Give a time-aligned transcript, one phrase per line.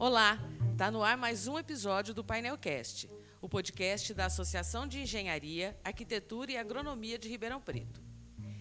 [0.00, 0.38] Olá,
[0.70, 3.10] está no ar mais um episódio do Painelcast,
[3.42, 8.00] o podcast da Associação de Engenharia, Arquitetura e Agronomia de Ribeirão Preto.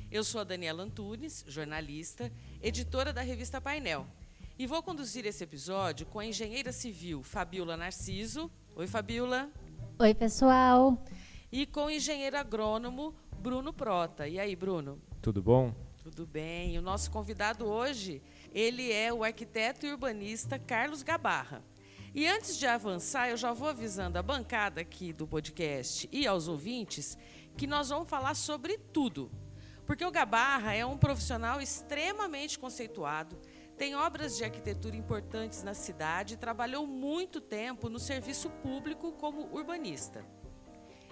[0.10, 4.08] Eu sou a Daniela Antunes, jornalista, editora da revista Painel,
[4.58, 8.50] e vou conduzir esse episódio com a engenheira civil Fabiola Narciso.
[8.76, 9.48] Oi, Fabiola.
[10.00, 11.06] Oi, pessoal.
[11.52, 14.28] E com o engenheiro agrônomo Bruno Prota.
[14.28, 15.00] E aí, Bruno?
[15.22, 15.72] Tudo bom?
[16.02, 16.80] Tudo bem.
[16.80, 18.24] O nosso convidado hoje
[18.58, 21.64] ele é o arquiteto e urbanista Carlos Gabarra.
[22.16, 26.48] E antes de avançar, eu já vou avisando a bancada aqui do podcast e aos
[26.48, 27.16] ouvintes
[27.56, 29.30] que nós vamos falar sobre tudo.
[29.86, 33.40] Porque o Gabarra é um profissional extremamente conceituado,
[33.78, 39.54] tem obras de arquitetura importantes na cidade e trabalhou muito tempo no serviço público como
[39.54, 40.26] urbanista.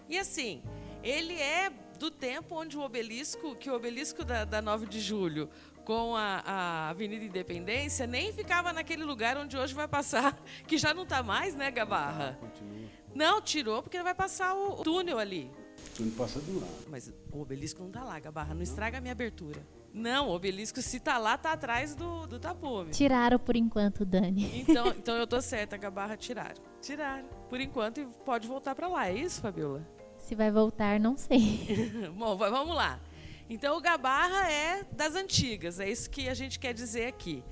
[0.10, 0.64] E assim,
[1.04, 1.70] ele é
[2.00, 5.48] do tempo onde o obelisco, que o obelisco da, da 9 de julho
[5.86, 10.94] com a, a, Avenida Independência, nem ficava naquele lugar onde hoje vai passar, que já
[10.94, 12.38] não está mais, né, Gabarra?
[12.42, 12.90] Ah, continua.
[13.14, 15.50] Não, tirou porque vai passar o túnel ali.
[15.94, 16.86] O túnel passa do lado.
[16.90, 19.66] Mas o obelisco não está lá, Gabarra, não, não estraga a minha abertura.
[19.94, 22.92] Não, o obelisco, se está lá, está atrás do, do tapume.
[22.92, 24.60] Tiraram por enquanto, Dani.
[24.60, 26.62] Então, então eu tô certa, Gabarra, tiraram.
[26.82, 27.26] Tiraram.
[27.48, 29.88] Por enquanto, e pode voltar para lá, é isso, Fabiola?
[30.18, 32.12] Se vai voltar, não sei.
[32.18, 33.00] Bom, vamos lá.
[33.50, 37.44] Então o Gabarra é das antigas, é isso que a gente quer dizer aqui.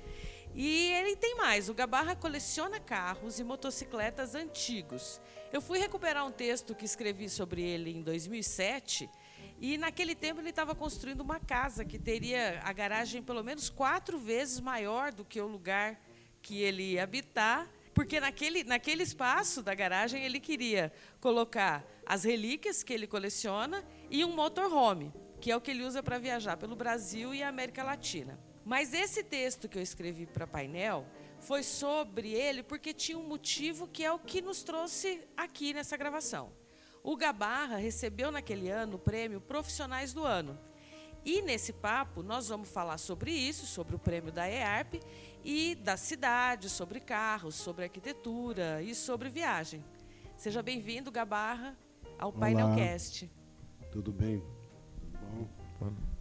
[0.52, 5.20] E ele tem mais, o Gabarra coleciona carros e motocicletas antigos.
[5.52, 9.08] Eu fui recuperar um texto que escrevi sobre ele em 2007
[9.60, 14.18] e naquele tempo ele estava construindo uma casa que teria a garagem pelo menos quatro
[14.18, 16.00] vezes maior do que o lugar
[16.42, 22.82] que ele ia habitar, porque naquele, naquele espaço da garagem ele queria colocar as relíquias
[22.82, 25.12] que ele coleciona e um motorhome
[25.44, 28.40] que é o que ele usa para viajar pelo Brasil e a América Latina.
[28.64, 31.04] Mas esse texto que eu escrevi para painel
[31.38, 35.98] foi sobre ele porque tinha um motivo que é o que nos trouxe aqui nessa
[35.98, 36.50] gravação.
[37.02, 40.58] O Gabarra recebeu naquele ano o prêmio Profissionais do Ano.
[41.26, 44.94] E nesse papo nós vamos falar sobre isso, sobre o prêmio da EARP
[45.44, 49.84] e da cidade, sobre carros, sobre arquitetura e sobre viagem.
[50.38, 51.76] Seja bem-vindo, Gabarra,
[52.18, 52.40] ao Olá.
[52.40, 53.30] Painelcast.
[53.92, 54.42] Tudo bem?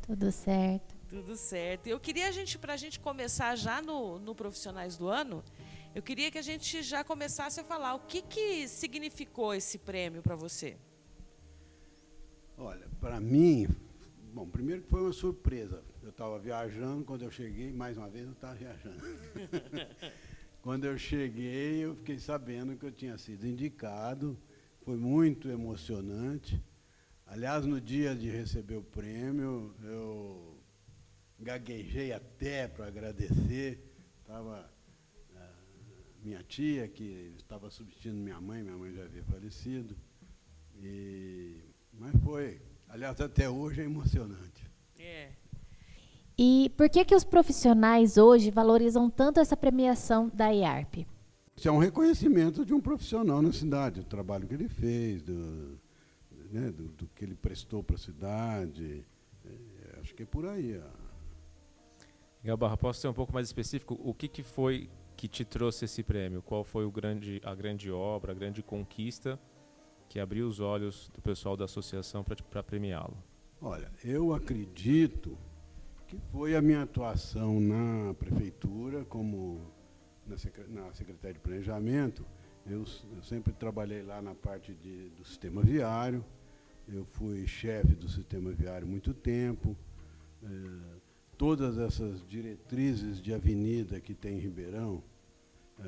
[0.05, 0.95] Tudo certo.
[1.07, 1.87] Tudo certo.
[1.87, 5.43] Eu queria a gente, para a gente começar já no, no Profissionais do Ano,
[5.95, 10.21] eu queria que a gente já começasse a falar o que, que significou esse prêmio
[10.23, 10.75] para você.
[12.57, 13.67] Olha, para mim,
[14.33, 15.83] bom, primeiro que foi uma surpresa.
[16.01, 19.01] Eu estava viajando, quando eu cheguei, mais uma vez eu estava viajando.
[20.61, 24.37] quando eu cheguei, eu fiquei sabendo que eu tinha sido indicado.
[24.81, 26.61] Foi muito emocionante.
[27.25, 30.57] Aliás, no dia de receber o prêmio, eu
[31.39, 33.83] gaguejei até para agradecer.
[34.21, 34.69] Estava
[35.35, 35.49] ah,
[36.23, 39.95] minha tia, que estava substituindo minha mãe, minha mãe já havia falecido.
[40.81, 41.57] E,
[41.91, 42.61] mas foi.
[42.87, 44.69] Aliás, até hoje é emocionante.
[44.99, 45.31] É.
[46.37, 51.07] E por que, que os profissionais hoje valorizam tanto essa premiação da IARP?
[51.55, 55.79] Isso é um reconhecimento de um profissional na cidade, o trabalho que ele fez, do,
[56.53, 59.03] né, do, do, que ele prestou para a cidade.
[59.45, 60.79] É, acho que é por aí.
[62.43, 63.99] Gabarra, posso ser um pouco mais específico?
[64.03, 66.41] O que, que foi que te trouxe esse prêmio?
[66.41, 69.39] Qual foi grande, a grande obra, a grande conquista
[70.07, 73.17] que abriu os olhos do pessoal da associação para premiá-lo?
[73.59, 75.37] Olha, eu acredito
[76.05, 79.73] que foi a minha atuação na prefeitura, como
[80.27, 80.37] na,
[80.93, 82.25] Secretaria de Planejamento.
[82.65, 82.83] Eu,
[83.15, 86.23] eu sempre trabalhei lá na parte de, do sistema viário,
[86.87, 89.75] eu fui chefe do sistema viário muito tempo.
[90.43, 90.47] É,
[91.37, 95.03] todas essas diretrizes de avenida que tem em Ribeirão,
[95.79, 95.83] é,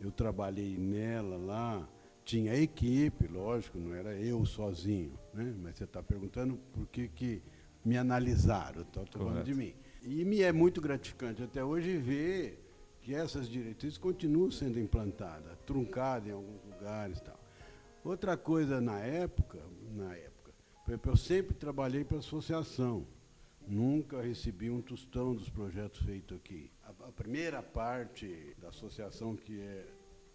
[0.00, 1.88] eu trabalhei nela lá.
[2.24, 5.18] Tinha equipe, lógico, não era eu sozinho.
[5.34, 5.54] Né?
[5.62, 7.42] Mas você está perguntando por que, que
[7.84, 9.74] me analisaram, estou falando de mim.
[10.02, 12.58] E me é muito gratificante até hoje ver
[13.02, 17.40] que essas diretrizes continuam sendo implantadas, truncadas em alguns lugares e tal.
[18.04, 19.58] Outra coisa na época,
[19.94, 20.52] na época,
[21.06, 23.06] eu sempre trabalhei para associação.
[23.66, 26.70] Nunca recebi um tostão dos projetos feitos aqui.
[26.82, 29.86] A, a, primeira parte da associação, que é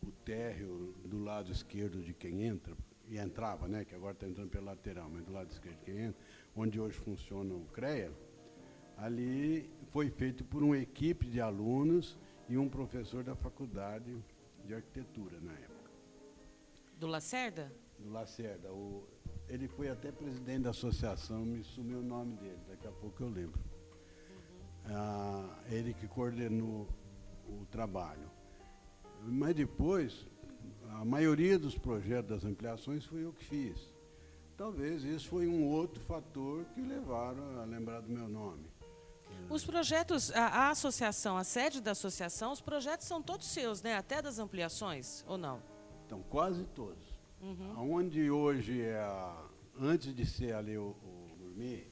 [0.02, 2.75] o térreo do lado esquerdo de quem entra,
[3.07, 5.98] e entrava, né, que agora está entrando pela lateral, mas do lado esquerdo de quem
[6.00, 6.22] entra,
[6.56, 8.12] onde hoje funciona o CREA,
[8.98, 12.18] ali foi feito por uma equipe de alunos
[12.48, 14.16] e um professor da faculdade
[14.66, 15.92] de arquitetura na época.
[16.98, 17.72] Do Lacerda?
[18.00, 18.72] Do Lacerda.
[18.72, 19.07] O,
[19.47, 23.30] ele foi até presidente da associação, me sumiu o nome dele, daqui a pouco eu
[23.30, 23.59] lembro.
[24.86, 26.88] Ah, ele que coordenou
[27.47, 28.30] o trabalho.
[29.24, 30.27] mas depois,
[30.89, 33.94] a maioria dos projetos das ampliações foi eu que fiz.
[34.57, 38.65] Talvez isso foi um outro fator que levaram a lembrar do meu nome.
[39.50, 43.95] Os projetos, a, a associação, a sede da associação, os projetos são todos seus, né?
[43.95, 45.62] Até das ampliações, ou não?
[46.06, 47.05] Então, quase todos.
[47.41, 47.93] Uhum.
[47.95, 49.45] Onde hoje é a,
[49.79, 51.87] antes de ser ali o, o gourmet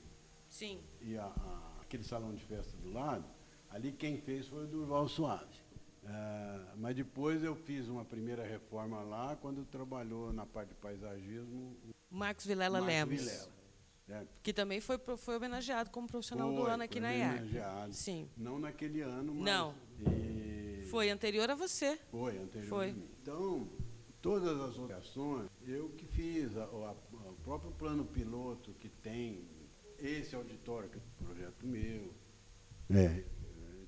[0.50, 0.80] Sim.
[1.02, 3.26] e a- a- aquele salão de festa do lado,
[3.70, 5.62] ali quem fez foi o Durval Suave.
[6.06, 11.78] Ah, mas depois eu fiz uma primeira reforma lá, quando trabalhou na parte de paisagismo,
[12.12, 13.20] Marcos Vilela Marcos Lemos.
[13.22, 13.54] Vilela.
[14.10, 17.94] É, Que também foi, foi homenageado como profissional do foi, ano aqui na homenageado.
[17.94, 18.30] Sim.
[18.36, 19.44] Não naquele ano, mas...
[19.46, 19.74] Não.
[20.06, 21.98] e- Foi anterior a você.
[22.12, 22.90] Foi, anterior Foi.
[22.90, 23.08] a mim.
[23.22, 23.70] Então,
[24.24, 26.96] todas as associações, eu que fiz, a- a-
[27.30, 29.44] o próprio plano piloto que tem,
[30.00, 32.12] esse auditório, que é um projeto meu.
[32.90, 33.24] É, é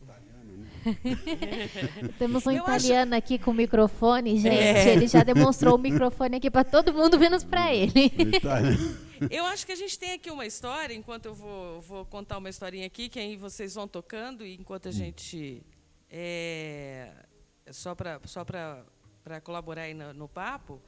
[0.02, 0.70] italiano, né?
[2.20, 4.56] Temos um Eu acho- italiano aqui com o microfone, gente.
[4.56, 4.94] É.
[4.94, 8.06] Ele já demonstrou o microfone aqui para todo mundo, menos para ele.
[8.36, 9.06] italiano.
[9.32, 12.50] Eu acho que a gente tem aqui uma história, enquanto eu vou, vou contar uma
[12.50, 15.64] historinha aqui, que aí vocês vão tocando, e enquanto a gente.
[16.10, 17.12] É,
[17.72, 18.86] só para só pra,
[19.26, 20.80] pra colaborar aí no, no papo,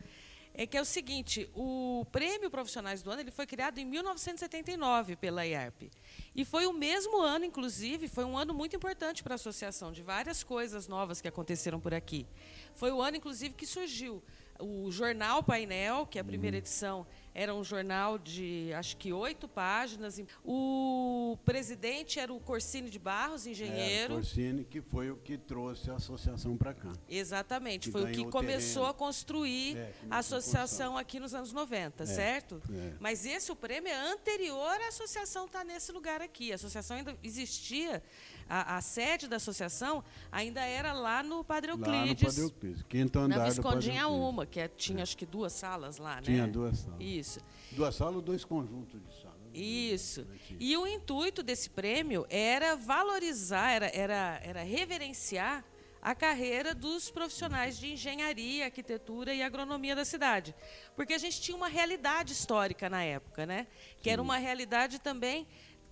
[0.53, 5.15] é que é o seguinte: o Prêmio Profissionais do Ano ele foi criado em 1979
[5.15, 5.89] pela IARP.
[6.35, 10.03] E foi o mesmo ano, inclusive, foi um ano muito importante para a associação, de
[10.03, 12.27] várias coisas novas que aconteceram por aqui.
[12.75, 14.21] Foi o ano, inclusive, que surgiu
[14.59, 17.05] o Jornal Painel, que é a primeira edição
[17.39, 20.19] era um jornal de acho que oito páginas.
[20.43, 24.13] O presidente era o Corsini de Barros, engenheiro.
[24.13, 26.91] É, Corsini, que foi o que trouxe a associação para cá.
[27.07, 28.89] Exatamente, Que foi o que o começou terreno.
[28.89, 32.59] a construir É, a associação aqui nos anos 90, certo?
[32.73, 32.93] é.
[32.99, 36.51] Mas esse o prêmio é anterior à associação estar nesse lugar aqui.
[36.51, 38.01] A associação ainda existia,
[38.49, 42.83] a, a sede da associação ainda era lá no Padre Lá no Euclides, Padre Euclides,
[42.83, 44.29] quinto andar na do Padre Visconde Euclides.
[44.29, 46.21] uma, que é- tinha acho que duas salas lá, né?
[46.23, 46.99] Tinha duas salas.
[47.01, 47.39] Isso.
[47.71, 49.37] Duas salas, dois conjuntos de salas.
[49.53, 50.25] Isso.
[50.47, 50.59] Tinha.
[50.61, 55.63] E o intuito desse prêmio era valorizar, era, era, era reverenciar
[56.01, 60.55] a carreira dos profissionais de engenharia, arquitetura e agronomia da cidade.
[60.95, 63.67] Porque a gente tinha uma realidade histórica na época, né?
[64.01, 65.47] Que era uma realidade também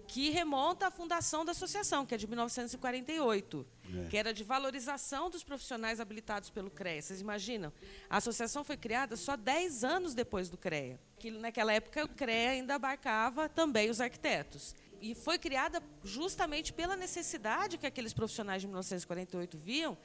[0.08, 4.08] que remonta à fundação da associação, que é de 1948, É.
[4.10, 7.02] que era de valorização dos profissionais habilitados pelo CREA.
[7.02, 7.72] Vocês imaginam?
[8.10, 12.52] A associação foi criada só 10 anos depois do CREA, que naquela época o CREA
[12.52, 14.76] ainda abarcava também os arquitetos.
[15.02, 19.98] E foi criada justamente pela necessidade que aqueles profissionais de 1948 viam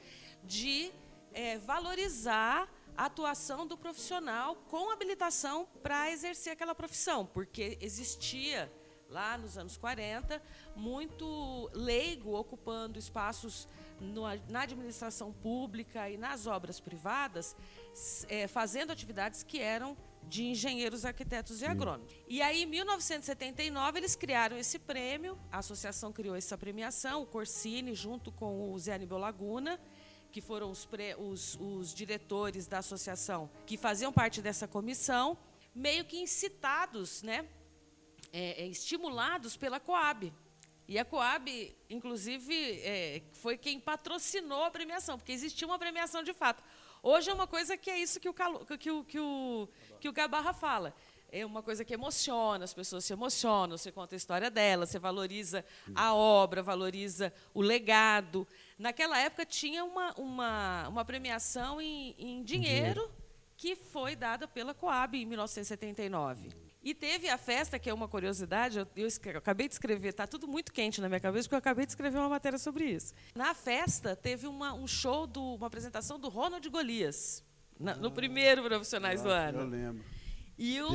[0.43, 0.91] de
[1.33, 8.71] eh, valorizar a atuação do profissional com habilitação para exercer aquela profissão, porque existia
[9.11, 10.41] lá nos anos 40,
[10.75, 13.67] muito leigo ocupando espaços
[13.99, 17.55] no- na administração pública e nas obras privadas,
[18.29, 22.13] eh, fazendo atividades que eram de engenheiros, arquitetos e agrônomos.
[22.27, 27.93] E aí, em 1979, eles criaram esse prêmio, a associação criou essa premiação, o Corsini,
[27.93, 29.79] junto com o Zé Aníbal Laguna,
[30.31, 35.37] que foram os, pre- os- os diretores da associação que faziam parte dessa comissão,
[35.75, 37.45] meio que incitados, né,
[38.31, 40.31] é, é, estimulados pela Coab.
[40.87, 46.33] E a Coab, inclusive, é, foi quem patrocinou a premiação, porque existia uma premiação de
[46.33, 46.63] fato.
[47.03, 49.67] Hoje é uma coisa que é isso que o, Calo- que o, que o,
[49.99, 50.93] que o Gabarra fala.
[51.33, 54.99] É uma coisa que emociona, as pessoas se emocionam, você conta a história dela, você
[54.99, 55.63] valoriza
[55.95, 58.45] a obra, valoriza o legado.
[58.77, 63.09] Naquela época tinha uma, uma, uma premiação em, em dinheiro
[63.55, 66.49] que foi dada pela Coab em 1979.
[66.83, 70.25] E teve a festa, que é uma curiosidade, eu, eu eu acabei de escrever, está
[70.25, 73.13] tudo muito quente na minha cabeça, porque eu acabei de escrever uma matéria sobre isso.
[73.35, 77.43] Na festa, teve uma, um show, do, uma apresentação do Ronald Golias,
[77.79, 79.65] na- no primeiro Profissionais do Eu Ano.
[79.69, 80.03] lembro.
[80.57, 80.89] E o,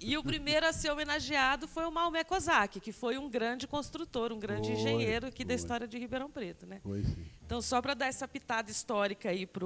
[0.00, 4.32] e o primeiro a ser homenageado foi o Maomé Kozak, que foi um grande construtor,
[4.32, 5.56] um grande Foi, engenheiro aqui da foi.
[5.56, 6.64] história de Ribeirão Preto.
[6.66, 6.78] Né?
[6.82, 7.24] Foi sim.
[7.44, 9.64] Então, só para dar essa pitada histórica aí para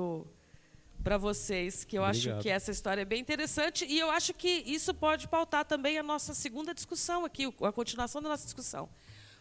[1.18, 2.42] vocês, que eu acho Obrigado.
[2.42, 6.02] que essa história é bem interessante e eu acho que isso pode pautar também a
[6.02, 8.88] nossa segunda discussão aqui, a continuação da nossa discussão.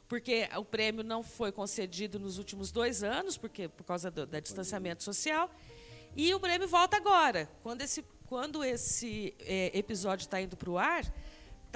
[0.08, 4.40] Porque o prêmio não foi concedido nos últimos dois anos, porque por causa do da
[4.40, 5.50] distanciamento social,
[6.16, 7.50] e o prêmio volta agora.
[7.64, 11.04] Quando esse, quando esse eh, episódio está indo para o ar,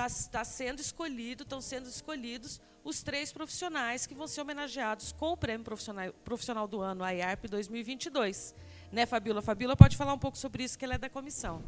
[0.05, 5.37] está sendo escolhido, estão sendo escolhidos os três profissionais que vão ser homenageados com o
[5.37, 8.53] prêmio profissional, profissional do ano, a IARP 2022.
[8.91, 9.41] Né, Fabiola?
[9.41, 11.61] Fabiola pode falar um pouco sobre isso, que ela é da comissão.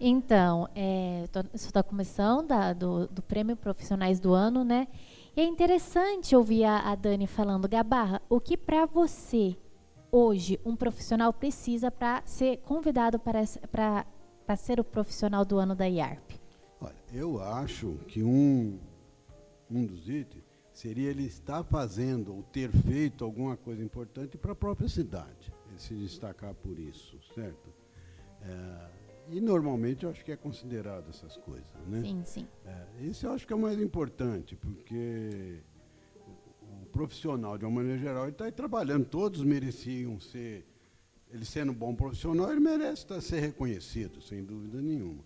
[0.00, 4.64] Então, é, eu tô- eu sou da comissão da- do, do Prêmio Profissionais do Ano,
[4.64, 4.86] né?
[5.36, 9.56] E é interessante ouvir a, a Dani falando, Gabarra, o que para você
[10.10, 13.40] hoje um profissional precisa para ser convidado para,
[13.70, 14.06] para,
[14.46, 16.38] para ser o profissional do ano da IARP?
[16.80, 18.78] Olha, eu acho que um,
[19.70, 24.56] um dos itens seria ele estar fazendo ou ter feito alguma coisa importante para a
[24.56, 25.52] própria cidade,
[25.82, 27.72] se destacar por isso, certo?
[28.42, 28.88] É,
[29.30, 32.02] e normalmente eu acho que é considerado essas coisas, né?
[32.02, 32.48] Sim, sim.
[32.64, 35.60] É, esse eu acho que é o mais importante, porque
[36.26, 40.66] o, o profissional, de uma maneira geral, ele está aí trabalhando, todos mereciam ser,
[41.30, 45.22] ele sendo um bom profissional, ele merece estar, ser reconhecido, sem dúvida nenhuma.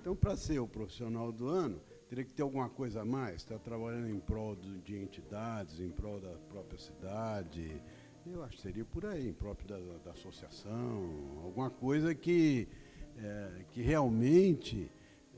[0.00, 3.54] Então, para ser o profissional do ano, teria que ter alguma coisa a mais, estar
[3.54, 7.80] tá trabalhando em prol de entidades, em prol da própria cidade.
[8.26, 12.68] Eu acho que seria por aí, em próprio da, da associação, alguma coisa que,
[13.18, 14.90] é, que realmente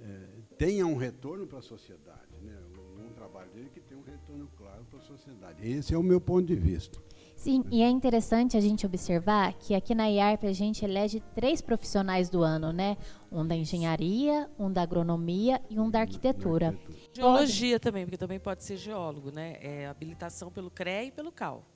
[0.02, 0.26] é,
[0.58, 2.20] tenha um retorno para a sociedade.
[2.42, 2.52] Né?
[2.76, 5.66] Um, um trabalho dele que tenha um retorno claro para a sociedade.
[5.66, 7.00] Esse é o meu ponto de vista.
[7.34, 11.60] Sim, e é interessante a gente observar que aqui na IARP a gente elege três
[11.60, 12.96] profissionais do ano, né?
[13.30, 16.78] Um da engenharia, um da agronomia e um da arquitetura.
[17.12, 19.56] Geologia também, porque também pode ser geólogo, né?
[19.60, 21.73] É habilitação pelo CREA e pelo CAL.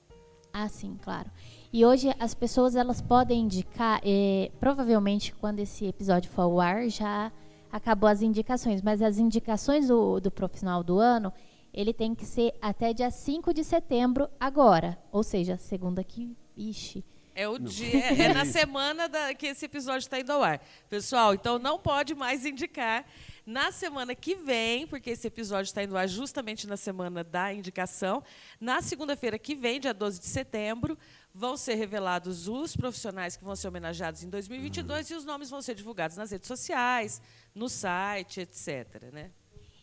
[0.52, 1.30] Ah, sim, claro.
[1.72, 6.88] E hoje as pessoas elas podem indicar, eh, provavelmente quando esse episódio for ao ar
[6.88, 7.30] já
[7.70, 11.32] acabou as indicações, mas as indicações do, do profissional do ano
[11.72, 14.98] ele tem que ser até dia 5 de setembro agora.
[15.12, 16.36] Ou seja, segunda que.
[16.56, 17.04] Ixi.
[17.34, 20.60] É o dia, é, é na semana da, que esse episódio está indo ao ar.
[20.90, 23.04] Pessoal, então não pode mais indicar.
[23.48, 28.22] Na semana que vem, porque esse episódio está indo ar justamente na semana da indicação,
[28.60, 30.98] na segunda-feira que vem, dia 12 de setembro,
[31.32, 35.16] vão ser revelados os profissionais que vão ser homenageados em 2022 uhum.
[35.16, 37.22] e os nomes vão ser divulgados nas redes sociais,
[37.54, 39.04] no site, etc.
[39.10, 39.30] Né?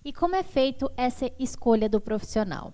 [0.04, 2.72] E como é feito essa escolha do profissional?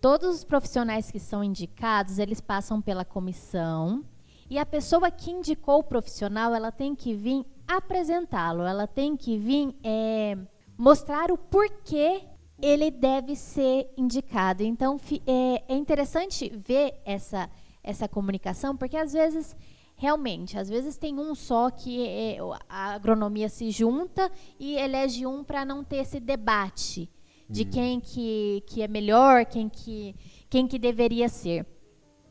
[0.00, 4.02] Todos os profissionais que são indicados, eles passam pela comissão
[4.48, 9.36] e a pessoa que indicou o profissional, ela tem que vir apresentá-lo, ela tem que
[9.38, 10.36] vir é,
[10.76, 12.22] mostrar o porquê
[12.60, 14.62] ele deve ser indicado.
[14.62, 17.50] Então, é, é interessante ver essa,
[17.82, 19.56] essa comunicação, porque às vezes
[19.96, 25.44] realmente, às vezes tem um só que é, a agronomia se junta e elege um
[25.44, 27.08] para não ter esse debate
[27.48, 27.70] de hum.
[27.70, 30.14] quem que, que é melhor, quem que,
[30.48, 31.66] quem que deveria ser.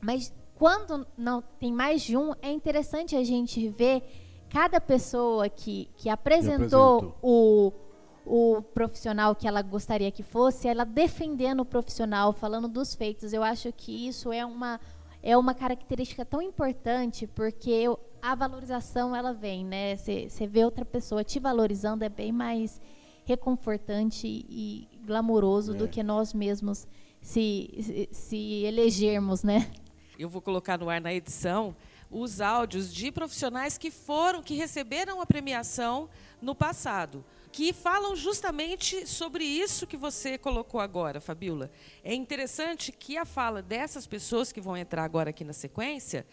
[0.02, 4.04] Mas quando não tem mais de um, é interessante a gente ver
[4.54, 7.74] cada pessoa que, que apresentou o,
[8.24, 13.34] o profissional que ela gostaria que fosse, ela defendendo o profissional, falando dos feitos.
[13.34, 14.80] Eu acho que isso é uma,
[15.24, 17.86] é uma característica tão importante porque
[18.22, 19.96] a valorização ela vem, né?
[19.96, 22.80] Você vê outra pessoa te valorizando é bem mais
[23.26, 25.78] reconfortante e glamouroso é.
[25.78, 26.88] do que nós mesmos
[27.20, 29.68] se, se, se elegermos, né?
[30.20, 31.76] Eu vou colocar no ar na edição
[32.14, 36.10] os áudios de profissionais que foram, que receberam a premiação
[36.42, 41.70] no passado que falam justamente sobre isso que você colocou agora, Fabiola.
[42.04, 46.26] É interessante que a fala dessas pessoas que vão entrar agora aqui na sequência,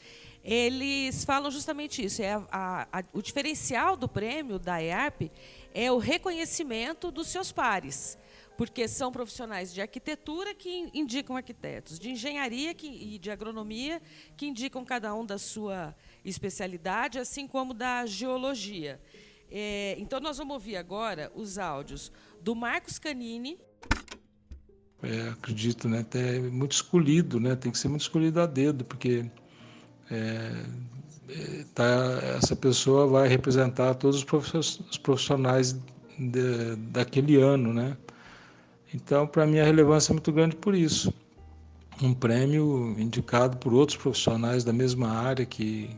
[0.42, 2.22] eles falam justamente isso.
[2.22, 5.30] É a, a, a, o diferencial do prêmio da EARP
[5.74, 8.16] é o reconhecimento dos seus pares
[8.60, 14.02] porque são profissionais de arquitetura que indicam arquitetos, de engenharia que, e de agronomia
[14.36, 19.00] que indicam cada um da sua especialidade, assim como da geologia.
[19.50, 22.12] É, então, nós vamos ouvir agora os áudios
[22.42, 23.56] do Marcos Canini.
[25.02, 26.00] É, acredito, né?
[26.00, 27.56] Até muito escolhido, né?
[27.56, 29.24] Tem que ser muito escolhido a dedo, porque
[30.10, 30.66] é,
[31.30, 35.72] é tá, essa pessoa vai representar todos os profissionais
[36.18, 37.96] de, daquele ano, né?
[38.92, 41.12] Então, para mim, a relevância é muito grande por isso.
[42.02, 45.90] Um prêmio indicado por outros profissionais da mesma área que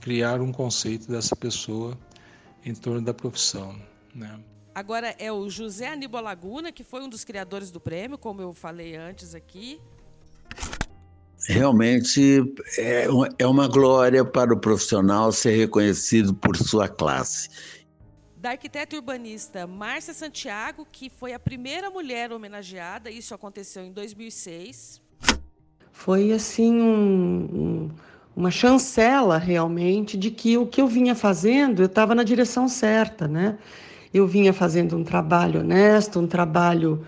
[0.00, 1.96] criaram um conceito dessa pessoa
[2.64, 3.76] em torno da profissão.
[4.14, 4.40] Né?
[4.74, 8.52] Agora é o José Aníbal Laguna, que foi um dos criadores do prêmio, como eu
[8.52, 9.80] falei antes aqui.
[11.48, 12.40] Realmente
[12.78, 13.06] é,
[13.38, 17.48] é uma glória para o profissional ser reconhecido por sua classe.
[18.42, 25.00] Da arquiteta urbanista Márcia Santiago, que foi a primeira mulher homenageada, isso aconteceu em 2006.
[25.92, 27.90] Foi assim um, um
[28.34, 33.28] uma chancela realmente de que o que eu vinha fazendo, eu estava na direção certa,
[33.28, 33.56] né?
[34.12, 37.06] Eu vinha fazendo um trabalho honesto, um trabalho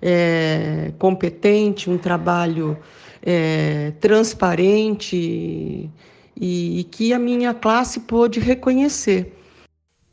[0.00, 2.78] é, competente, um trabalho
[3.24, 9.32] é, transparente e, e que a minha classe pôde reconhecer.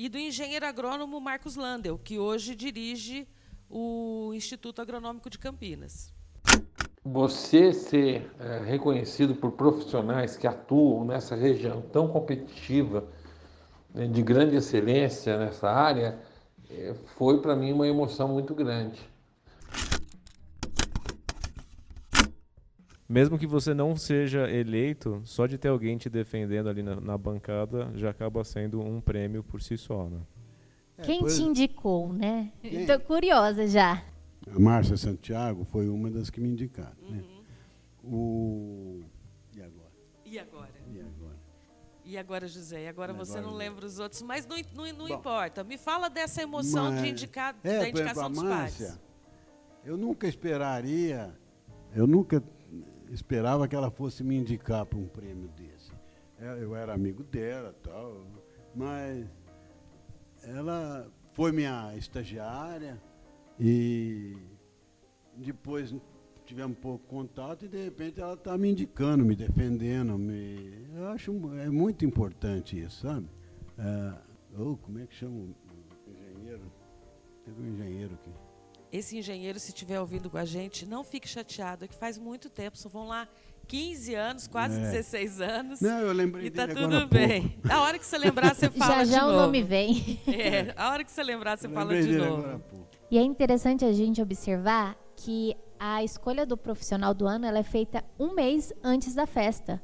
[0.03, 3.25] E do engenheiro agrônomo Marcos Landel, que hoje dirige
[3.69, 6.13] o Instituto Agronômico de Campinas.
[7.01, 13.05] você ser é, reconhecido por profissionais que atuam nessa região tão competitiva,
[13.93, 16.19] né, de grande excelência nessa área,
[16.69, 18.99] é, foi para mim uma emoção muito grande.
[23.13, 27.15] Mesmo que você não seja eleito, só de ter alguém te defendendo ali na, na
[27.15, 30.19] bancada já acaba sendo um prêmio por si só, né?
[30.97, 32.51] É, Quem te indicou, né?
[32.63, 34.03] Estou curiosa já.
[34.51, 36.97] A Márcia Santiago foi uma das que me indicaram.
[37.07, 37.09] Né?
[37.09, 37.17] Uhum.
[37.17, 37.43] Né?
[38.03, 39.01] O...
[39.55, 39.91] E agora?
[40.25, 40.71] E agora?
[40.91, 41.43] E agora?
[42.05, 42.83] E agora, José?
[42.83, 45.63] E agora e você agora, não lembra os outros, mas não, não, não Bom, importa.
[45.63, 48.99] Me fala dessa emoção mas, de indicar, é, da indicação exemplo, dos Márcia, pais.
[49.85, 51.33] Eu nunca esperaria,
[51.95, 52.43] eu nunca
[53.13, 55.91] esperava que ela fosse me indicar para um prêmio desse.
[56.39, 58.25] É, eu era amigo dela, tal,
[58.75, 59.27] mas
[60.43, 63.01] ela foi minha estagiária
[63.59, 64.35] e
[65.37, 65.95] depois
[66.43, 70.17] tivemos pouco contato e de repente ela está me indicando, me defendendo.
[70.17, 70.87] Me...
[70.95, 73.27] Eu acho é muito importante isso, sabe?
[73.77, 74.13] É,
[74.59, 75.55] oh, como é que chama o
[76.09, 76.63] engenheiro?
[77.45, 78.31] Teve um engenheiro aqui.
[78.93, 82.47] Esse engenheiro, se estiver ouvindo com a gente, não fique chateado, é que faz muito
[82.47, 83.27] tempo, só vão lá
[83.67, 84.81] 15 anos, quase é.
[84.81, 85.81] 16 anos.
[85.81, 87.57] Não, eu lembrei E tá tudo bem.
[87.67, 89.31] A hora que você lembrar, você fala já, já de novo.
[89.31, 90.19] Já o nome vem.
[90.27, 92.63] É, a hora que você lembrar, você eu fala de novo.
[93.09, 97.63] E é interessante a gente observar que a escolha do profissional do ano ela é
[97.63, 99.81] feita um mês antes da festa.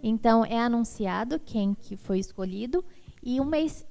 [0.00, 2.84] Então, é anunciado quem que foi escolhido
[3.20, 3.84] e um mês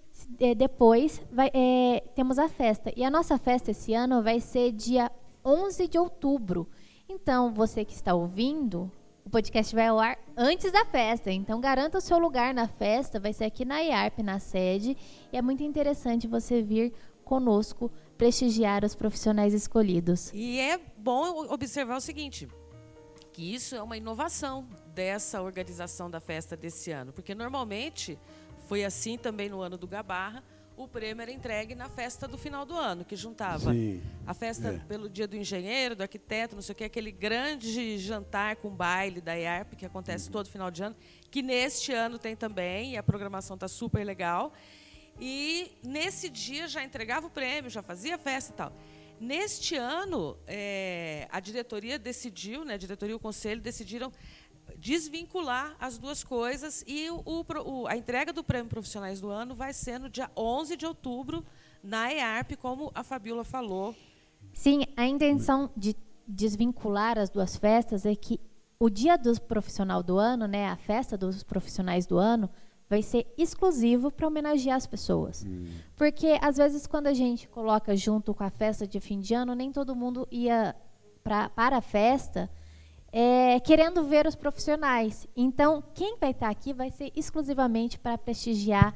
[0.56, 2.92] depois vai, é, temos a festa.
[2.96, 5.12] E a nossa festa esse ano vai ser dia
[5.44, 6.68] 11 de outubro.
[7.08, 8.92] Então, você que está ouvindo,
[9.26, 11.32] o podcast vai ao ar antes da festa.
[11.32, 13.20] Então, garanta o seu lugar na festa.
[13.20, 14.98] Vai ser aqui na IARP, na sede.
[15.32, 16.94] E é muito interessante você vir
[17.24, 20.32] conosco prestigiar os profissionais escolhidos.
[20.34, 22.48] E é bom observar o seguinte,
[23.32, 28.20] que isso é uma inovação dessa organização da festa desse ano, porque normalmente
[28.68, 30.44] foi assim também no ano do Gabarra.
[30.76, 34.70] O prêmio era entregue na festa do final do ano, que juntava Sim, a festa
[34.70, 34.80] é.
[34.88, 39.22] pelo dia do engenheiro, do arquiteto, não sei o que, aquele grande jantar com baile
[39.22, 40.32] da IARP, que acontece uhum.
[40.32, 40.96] todo final de ano,
[41.30, 44.52] que neste ano tem também, e a programação está super legal.
[45.20, 48.74] E nesse dia já entregava o prêmio, já fazia festa e tal.
[49.20, 54.12] Neste ano, é, a diretoria decidiu, né, a diretoria e o conselho decidiram
[54.78, 59.74] desvincular as duas coisas e o, o, a entrega do Prêmio Profissionais do Ano vai
[59.74, 61.46] ser no dia 11 de outubro,
[61.84, 63.96] na EARP, como a Fabiola falou.
[64.54, 65.96] Sim, a intenção de
[66.28, 68.40] desvincular as duas festas é que
[68.80, 72.50] o dia do profissional do ano, né, a festa dos profissionais do ano,
[72.90, 75.46] vai ser exclusivo para homenagear as pessoas.
[75.46, 75.66] Hum.
[75.96, 79.56] Porque, às vezes, quando a gente coloca junto com a festa de fim de ano,
[79.56, 80.76] nem todo mundo ia
[81.24, 82.50] pra, para a festa
[83.16, 85.28] é, querendo ver os profissionais.
[85.38, 88.96] Então, quem vai estar aqui vai ser exclusivamente para prestigiar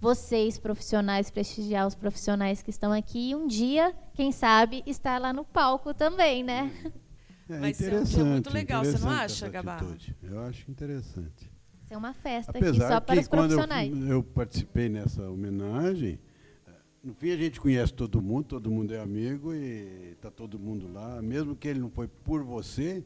[0.00, 3.30] vocês, profissionais, prestigiar os profissionais que estão aqui.
[3.30, 6.70] E um dia, quem sabe, estar lá no palco também, né?
[7.48, 9.78] É vai ser um dia muito legal, você não acha, Gabá?
[10.22, 11.50] Eu acho interessante.
[11.88, 13.90] É uma festa Apesar aqui só para os profissionais.
[13.90, 16.18] Quando eu, eu participei nessa homenagem,
[17.02, 20.92] no fim a gente conhece todo mundo, todo mundo é amigo e está todo mundo
[20.92, 21.22] lá.
[21.22, 23.04] Mesmo que ele não foi por você,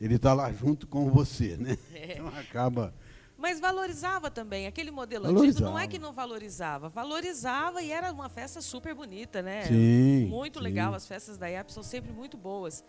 [0.00, 1.76] ele está lá junto com você, né?
[1.94, 2.12] É.
[2.12, 2.94] Então acaba.
[3.38, 4.66] Mas valorizava também.
[4.66, 5.50] Aquele modelo valorizava.
[5.50, 6.88] antigo não é que não valorizava.
[6.88, 9.66] Valorizava e era uma festa super bonita, né?
[9.66, 10.64] Sim, muito sim.
[10.64, 10.94] legal.
[10.94, 12.82] As festas da IAP são sempre muito boas.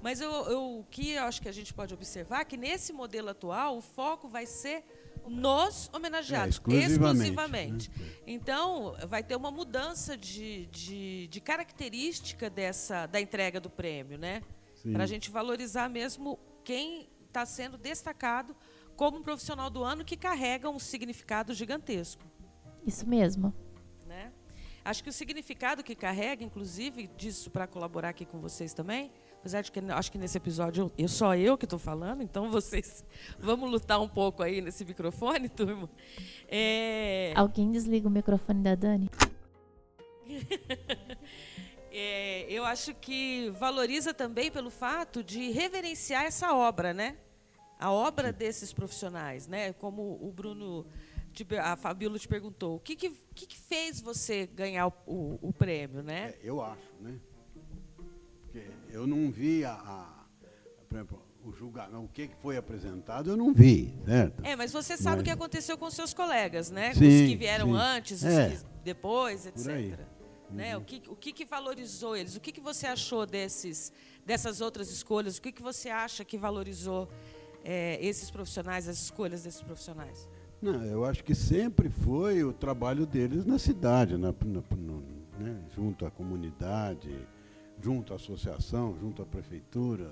[0.00, 2.92] Mas eu, eu, o que eu acho que a gente pode observar é que nesse
[2.92, 4.84] modelo atual o foco vai ser
[5.26, 6.94] nos homenageados, é, exclusivamente.
[6.94, 7.90] exclusivamente.
[7.90, 8.06] Né?
[8.26, 14.42] Então, vai ter uma mudança de, de, de característica dessa, da entrega do prêmio, né?
[14.92, 16.38] Para a gente valorizar mesmo
[16.68, 18.54] quem está sendo destacado
[18.94, 22.22] como um profissional do ano que carrega um significado gigantesco.
[22.86, 23.54] Isso mesmo.
[24.06, 24.30] Né?
[24.84, 29.62] Acho que o significado que carrega, inclusive, disso para colaborar aqui com vocês também, apesar
[29.62, 33.02] de que acho que nesse episódio eu só eu que estou falando, então vocês
[33.38, 35.88] vamos lutar um pouco aí nesse microfone, turma.
[36.46, 37.32] É...
[37.34, 39.08] Alguém desliga o microfone da Dani?
[41.98, 47.16] é, eu acho que valoriza também pelo fato de reverenciar essa obra, né?
[47.78, 49.72] A obra desses profissionais, né?
[49.72, 50.86] Como o Bruno,
[51.62, 56.02] a Fabíola te perguntou, o que, que, que fez você ganhar o, o, o prêmio,
[56.02, 56.34] né?
[56.34, 57.18] É, eu acho, né?
[58.42, 60.24] Porque eu não vi a, a
[60.88, 64.44] por exemplo, o julgamento, o que foi apresentado, eu não vi, certo?
[64.44, 65.20] É, mas você sabe mas...
[65.20, 66.94] o que aconteceu com seus colegas, né?
[66.94, 67.76] Sim, os que vieram sim.
[67.76, 68.50] antes, os é.
[68.50, 69.98] que depois, etc.
[70.50, 70.76] Né?
[70.76, 72.36] O, que, o que, que valorizou eles?
[72.36, 73.92] O que, que você achou desses,
[74.24, 75.36] dessas outras escolhas?
[75.36, 77.08] O que, que você acha que valorizou
[77.64, 80.28] é, esses profissionais, as escolhas desses profissionais?
[80.60, 85.02] Não, eu acho que sempre foi o trabalho deles na cidade, na, na, no,
[85.38, 87.14] né, junto à comunidade,
[87.80, 90.10] junto à associação, junto à prefeitura.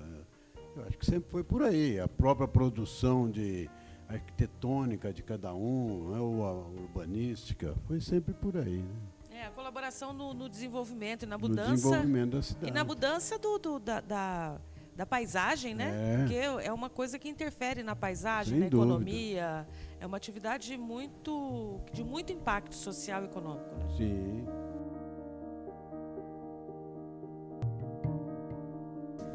[0.75, 1.99] Eu acho que sempre foi por aí.
[1.99, 3.69] A própria produção de
[4.07, 8.77] arquitetônica de cada um, né, ou a urbanística, foi sempre por aí.
[8.77, 9.16] Né?
[9.37, 11.69] É, a colaboração no, no, desenvolvimento e na mudança.
[11.69, 12.71] No desenvolvimento da cidade.
[12.71, 14.57] E na mudança do, do da, da,
[14.95, 15.93] da, paisagem, né?
[15.93, 16.17] É.
[16.17, 18.93] Porque é uma coisa que interfere na paisagem, Sem na dúvida.
[18.93, 19.67] economia.
[19.99, 23.75] É uma atividade muito, de muito impacto social e econômico.
[23.75, 23.85] Né?
[23.95, 24.45] Sim.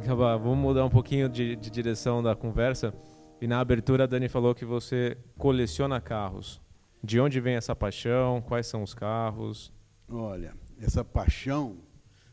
[0.05, 2.93] Vamos mudar um pouquinho de, de direção da conversa.
[3.41, 6.61] E na abertura a Dani falou que você coleciona carros.
[7.05, 8.43] De onde vem essa paixão?
[8.43, 9.73] Quais são os carros?
[10.09, 11.79] Olha, essa paixão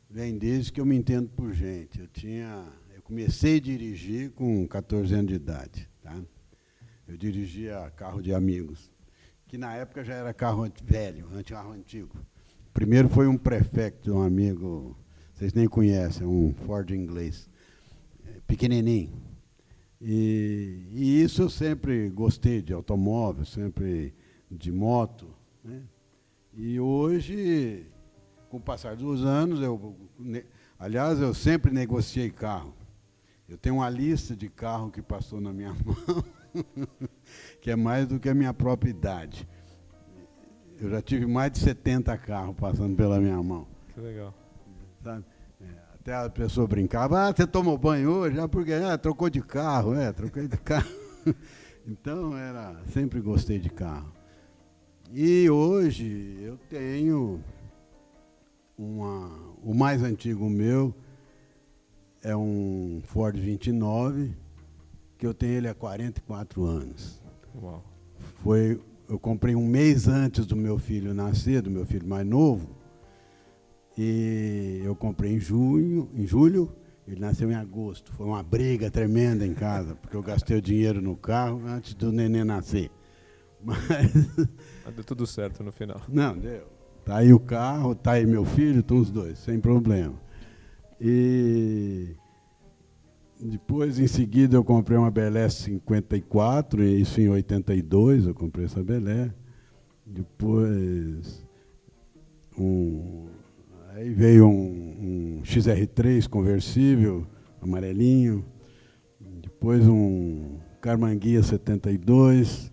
[0.10, 2.00] vem desde que eu me entendo por gente.
[2.00, 6.20] Eu tinha, eu comecei a dirigir com 14 anos de idade, tá?
[7.08, 8.92] Eu dirigia carro de amigos,
[9.48, 12.16] que na época já era carro velho, carro antigo.
[12.74, 14.96] Primeiro foi um prefeito, um amigo,
[15.34, 17.50] vocês nem conhecem, um Ford inglês,
[18.26, 19.12] é, pequenininho.
[20.02, 24.14] E, e isso eu sempre gostei de automóvel, sempre
[24.50, 25.34] de moto.
[25.64, 25.82] Né?
[26.54, 27.86] E hoje,
[28.50, 29.96] com o passar dos anos, eu,
[30.78, 32.74] aliás, eu sempre negociei carro.
[33.48, 36.24] Eu tenho uma lista de carro que passou na minha mão,
[37.62, 39.48] que é mais do que a minha própria idade.
[40.80, 43.68] Eu já tive mais de 70 carros passando pela minha mão.
[43.94, 44.34] Que legal.
[45.04, 45.26] Sabe?
[45.62, 48.40] É, até a pessoa brincava, ah, você tomou banho hoje?
[48.40, 50.90] Ah, porque ah, trocou de carro, é, troquei de carro.
[51.88, 54.19] então, era, sempre gostei de carro.
[55.12, 57.44] E hoje eu tenho
[58.78, 59.32] uma,
[59.64, 60.94] o mais antigo meu
[62.22, 64.36] é um Ford 29,
[65.18, 67.20] que eu tenho ele há 44 anos.
[67.60, 67.84] Uau.
[68.44, 72.70] Foi, eu comprei um mês antes do meu filho nascer, do meu filho mais novo.
[73.98, 76.72] E eu comprei em junho, em julho,
[77.08, 78.14] ele nasceu em agosto.
[78.14, 82.12] Foi uma briga tremenda em casa, porque eu gastei o dinheiro no carro antes do
[82.12, 82.92] neném nascer.
[83.64, 84.14] Mas.
[84.86, 86.02] Mas deu tudo certo no final.
[86.08, 86.68] Não, deu.
[87.06, 90.16] Tá aí o carro, tá aí meu filho, estão os dois, sem problema.
[91.02, 92.16] E
[93.40, 99.34] depois, em seguida, eu comprei uma Belé 54, isso em 82, eu comprei essa Belé.
[100.06, 101.46] Depois,
[102.58, 103.28] um,
[103.94, 107.26] aí veio um, um XR3 conversível,
[107.62, 108.46] amarelinho.
[109.20, 112.72] Depois um Carmanguia 72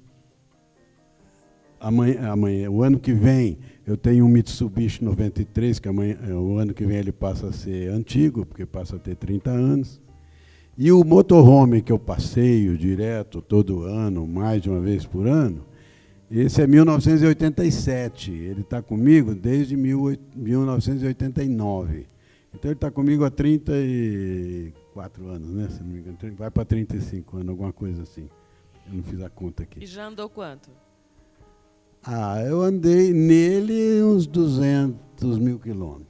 [1.80, 6.58] amanhã, amanhã, o ano que vem, eu tenho um Mitsubishi 93, que amanhã, é, o
[6.58, 10.00] ano que vem ele passa a ser antigo, porque passa a ter 30 anos.
[10.78, 15.64] E o motorhome que eu passeio direto todo ano, mais de uma vez por ano,
[16.30, 18.30] esse é 1987.
[18.30, 22.06] Ele está comigo desde 1989.
[22.52, 25.68] Então ele está comigo há 34 anos, né?
[25.70, 28.28] Se não me engano, vai para 35 anos, alguma coisa assim.
[28.86, 29.82] Eu não fiz a conta aqui.
[29.82, 30.68] E já andou quanto?
[32.06, 36.06] Ah, eu andei nele uns 200 mil quilômetros.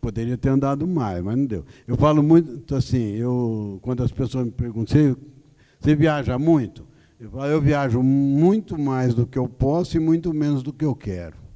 [0.00, 1.66] Poderia ter andado mais, mas não deu.
[1.86, 5.16] Eu falo muito assim, eu, quando as pessoas me perguntam, você,
[5.78, 6.86] você viaja muito?
[7.20, 10.84] Eu falo, eu viajo muito mais do que eu posso e muito menos do que
[10.84, 11.36] eu quero.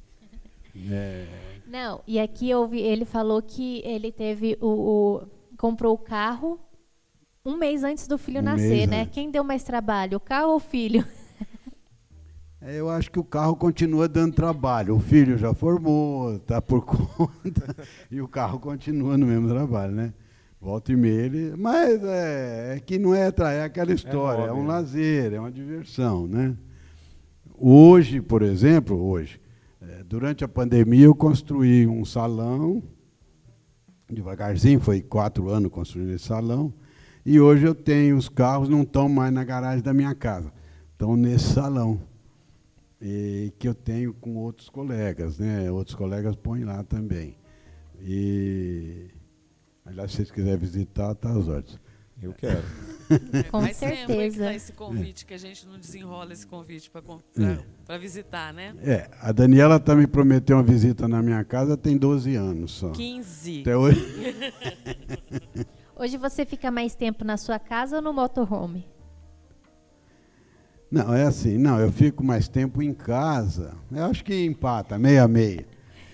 [0.91, 1.27] É.
[1.67, 5.21] Não, e aqui eu ouvi, ele falou que ele teve o, o
[5.55, 6.59] comprou o carro
[7.45, 9.01] um mês antes do filho um nascer, né?
[9.01, 9.13] Antes.
[9.13, 11.05] Quem deu mais trabalho, o carro ou o filho?
[12.65, 14.95] É, eu acho que o carro continua dando trabalho.
[14.95, 17.75] O filho já formou, está por conta,
[18.09, 20.13] e o carro continua no mesmo trabalho, né?
[20.61, 21.55] Volta e meia ele.
[21.57, 25.39] Mas é, é que não é, é aquela é história, é, é um lazer, é
[25.41, 26.55] uma diversão, né?
[27.53, 29.41] Hoje, por exemplo, hoje,
[29.81, 32.81] é, durante a pandemia eu construí um salão,
[34.09, 36.73] devagarzinho, foi quatro anos construindo esse salão,
[37.25, 40.51] e hoje eu tenho os carros, não estão mais na garagem da minha casa,
[40.93, 41.99] estão nesse salão
[43.05, 45.69] e que eu tenho com outros colegas, né?
[45.69, 47.35] Outros colegas põem lá também.
[47.99, 49.09] E
[49.85, 51.77] aliás, se vocês quiserem visitar, tá às ordens.
[52.21, 52.63] Eu quero.
[53.33, 54.37] É, com Faz certeza.
[54.45, 57.99] Tempo esse convite, que a gente não desenrola esse convite para é.
[57.99, 58.73] visitar, né?
[58.81, 62.91] É, a Daniela tá me prometeu uma visita na minha casa tem 12 anos só.
[62.91, 63.61] 15.
[63.61, 63.99] Até hoje.
[65.97, 68.87] hoje você fica mais tempo na sua casa ou no motorhome?
[70.93, 73.73] Não, é assim, não, eu fico mais tempo em casa.
[73.91, 75.65] Eu acho que empata, meia meia.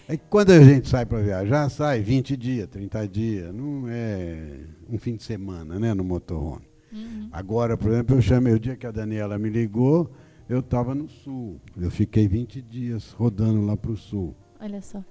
[0.07, 4.61] É que quando a gente sai para viajar, sai 20 dias, 30 dias, não é
[4.89, 6.61] um fim de semana, né, no motorhome.
[6.93, 7.27] Uhum.
[7.29, 10.09] Agora, por exemplo, eu chamei o dia que a Daniela me ligou,
[10.47, 11.59] eu estava no sul.
[11.75, 14.33] Eu fiquei 20 dias rodando lá para o sul.
[14.61, 15.03] Olha só.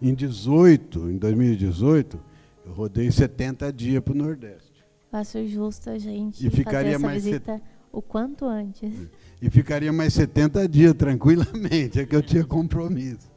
[0.00, 2.20] Em 18, em 2018,
[2.64, 4.84] eu rodei 70 dias para o Nordeste.
[5.10, 7.77] Faço justo a gente e ficaria mais visita set...
[7.92, 9.08] o quanto antes.
[9.40, 13.30] E ficaria mais 70 dias tranquilamente, é que eu tinha compromisso.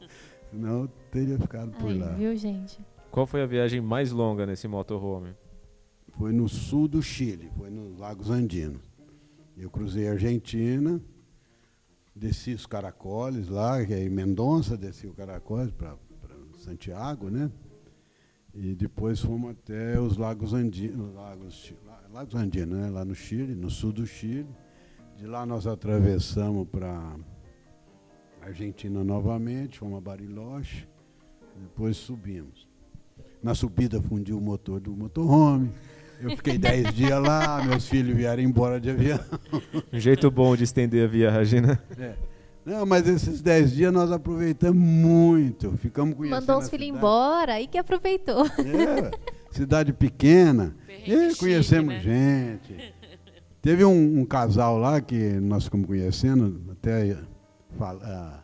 [0.49, 2.09] Senão eu teria ficado por Aí, lá.
[2.13, 2.79] Viu, gente?
[3.09, 5.29] Qual foi a viagem mais longa nesse motorhome?
[6.17, 8.81] Foi no sul do Chile, foi nos Lagos Andinos.
[9.57, 11.01] Eu cruzei a Argentina,
[12.15, 15.95] desci os caracoles lá, que é em Mendonça, desci o caracoles para
[16.57, 17.49] Santiago, né?
[18.53, 21.73] E depois fomos até os Lagos Andinos, Lagos,
[22.13, 22.89] Lagos Andinos, né?
[22.89, 24.49] lá no Chile, no sul do Chile.
[25.17, 27.15] De lá nós atravessamos para
[28.41, 30.87] Argentina novamente, fomos a Bariloche,
[31.55, 32.67] depois subimos.
[33.41, 35.71] Na subida fundiu o motor do motorhome.
[36.19, 39.19] Eu fiquei dez dias lá, meus filhos vieram embora de avião.
[39.93, 41.79] Um jeito bom de estender a viagem, né?
[41.97, 42.15] É.
[42.65, 45.77] Não, mas esses dez dias nós aproveitamos muito.
[45.77, 48.45] Ficamos conhecendo Mandou os filhos embora, aí que aproveitou.
[48.45, 49.11] É,
[49.51, 50.75] cidade pequena.
[51.05, 52.59] E conhecemos chique, né?
[52.63, 52.93] gente.
[53.61, 57.15] Teve um, um, casal lá que nós ficamos conhecendo, até
[57.79, 58.39] a,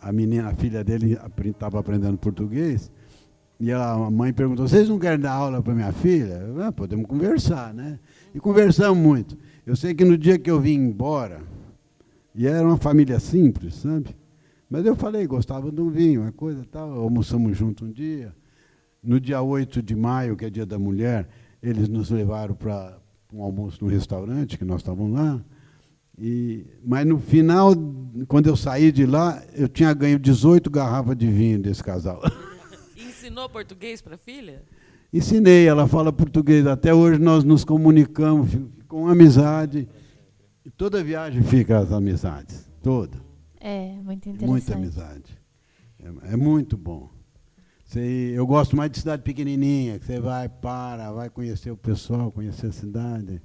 [0.00, 2.90] a menina, a filha dele estava aprendendo português.
[3.60, 6.40] E ela, a mãe perguntou: vocês não querem dar aula para minha filha?
[6.62, 7.98] Ah, podemos conversar, né?
[8.34, 9.36] E conversamos muito.
[9.66, 11.42] Eu sei que no dia que eu vim embora,
[12.34, 14.16] e era uma família simples, sabe?
[14.68, 16.90] Mas eu falei, gostava de um vinho, uma coisa tal.
[16.90, 18.34] Almoçamos junto um dia.
[19.06, 21.28] No dia 8 de maio, que é dia da mulher,
[21.62, 22.98] eles nos levaram para
[23.32, 25.40] um almoço no restaurante, que nós estávamos lá.
[26.18, 27.72] E, mas no final,
[28.26, 32.20] quando eu saí de lá, eu tinha ganho 18 garrafas de vinho desse casal.
[32.96, 34.64] Ensinou português para a filha?
[35.12, 36.66] Ensinei, ela fala português.
[36.66, 38.50] Até hoje nós nos comunicamos
[38.88, 39.88] com amizade.
[40.64, 43.16] E toda viagem fica as amizades, toda.
[43.60, 44.48] É, muito interessante.
[44.48, 45.38] Muita amizade.
[46.02, 47.15] É, é muito bom.
[47.96, 52.30] Você, eu gosto mais de cidade pequenininha, que você vai, para, vai conhecer o pessoal,
[52.30, 53.40] conhecer a cidade.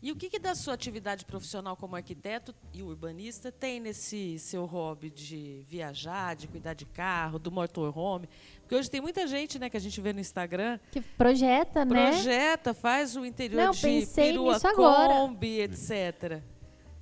[0.00, 4.64] E o que, que da sua atividade profissional como arquiteto e urbanista tem nesse seu
[4.64, 8.26] hobby de viajar, de cuidar de carro, do motorhome?
[8.62, 12.10] Porque hoje tem muita gente, né, que a gente vê no Instagram que projeta, né?
[12.12, 15.08] Projeta, faz o interior Não, de pensei perua nisso agora.
[15.12, 16.40] Kombi, etc.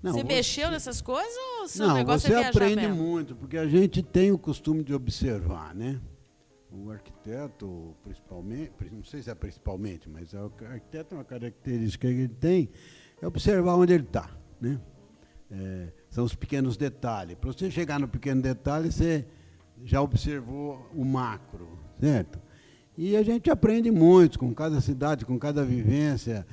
[0.02, 2.96] Não, você você- mexeu nessas coisas ou seu Não, negócio você é viajar aprende mesmo?
[2.96, 6.00] muito, porque a gente tem o costume de observar, né?
[6.84, 12.14] O arquiteto, principalmente, não sei se é principalmente, mas o arquiteto é uma característica que
[12.14, 12.68] ele tem,
[13.20, 14.80] é observar onde ele está, né?
[15.50, 17.36] É, são os pequenos detalhes.
[17.36, 19.24] Para você chegar no pequeno detalhe, você
[19.84, 22.38] já observou o macro, certo?
[22.98, 26.46] E a gente aprende muito com cada cidade, com cada vivência.